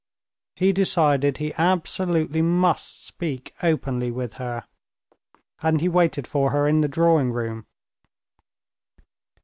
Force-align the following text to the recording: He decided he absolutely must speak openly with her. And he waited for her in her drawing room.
He 0.55 0.73
decided 0.73 1.37
he 1.37 1.53
absolutely 1.59 2.41
must 2.41 3.05
speak 3.05 3.53
openly 3.61 4.09
with 4.09 4.33
her. 4.41 4.65
And 5.61 5.79
he 5.79 5.89
waited 5.89 6.25
for 6.25 6.49
her 6.49 6.67
in 6.67 6.81
her 6.81 6.87
drawing 6.87 7.31
room. 7.31 7.67